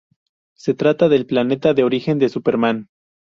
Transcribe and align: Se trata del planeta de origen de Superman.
Se 0.55 0.73
trata 0.73 1.09
del 1.09 1.27
planeta 1.27 1.75
de 1.75 1.83
origen 1.83 2.17
de 2.17 2.29
Superman. 2.29 2.87